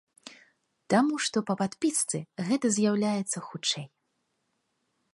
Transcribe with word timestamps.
Таму 0.93 1.19
што 1.25 1.37
па 1.51 1.57
падпісцы 1.61 2.17
гэта 2.49 2.65
з'яўляецца 2.79 3.37
хутчэй. 3.51 3.85